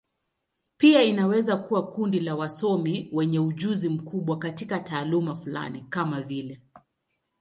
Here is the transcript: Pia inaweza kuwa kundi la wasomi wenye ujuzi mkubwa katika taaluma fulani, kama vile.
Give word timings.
Pia 0.77 1.03
inaweza 1.03 1.57
kuwa 1.57 1.87
kundi 1.89 2.19
la 2.19 2.35
wasomi 2.35 3.09
wenye 3.11 3.39
ujuzi 3.39 3.89
mkubwa 3.89 4.37
katika 4.39 4.79
taaluma 4.79 5.35
fulani, 5.35 5.85
kama 5.89 6.21
vile. 6.21 6.61